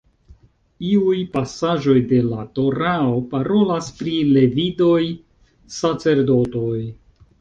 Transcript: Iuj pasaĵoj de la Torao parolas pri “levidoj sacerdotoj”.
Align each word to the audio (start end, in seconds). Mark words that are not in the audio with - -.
Iuj 0.91 1.17
pasaĵoj 1.33 1.95
de 2.13 2.21
la 2.29 2.47
Torao 2.59 3.13
parolas 3.35 3.91
pri 4.01 4.15
“levidoj 4.39 5.01
sacerdotoj”. 5.81 6.79